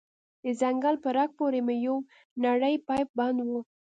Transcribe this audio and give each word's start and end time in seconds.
د 0.43 0.45
څنگل 0.61 0.95
په 1.03 1.09
رگ 1.17 1.29
پورې 1.39 1.59
مې 1.67 1.75
يو 1.85 1.95
نرى 2.43 2.73
پيپ 2.87 3.09
بند 3.19 3.39
و. 3.47 3.49